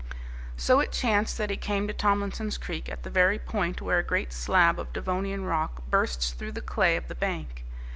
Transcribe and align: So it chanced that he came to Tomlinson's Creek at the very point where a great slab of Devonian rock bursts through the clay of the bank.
So 0.57 0.79
it 0.79 0.91
chanced 0.91 1.37
that 1.37 1.51
he 1.51 1.57
came 1.57 1.87
to 1.87 1.93
Tomlinson's 1.93 2.57
Creek 2.57 2.89
at 2.89 3.03
the 3.03 3.11
very 3.11 3.37
point 3.37 3.83
where 3.83 3.99
a 3.99 4.03
great 4.03 4.33
slab 4.33 4.79
of 4.79 4.91
Devonian 4.93 5.45
rock 5.45 5.83
bursts 5.91 6.31
through 6.33 6.53
the 6.53 6.59
clay 6.61 6.95
of 6.95 7.07
the 7.07 7.13
bank. 7.13 7.63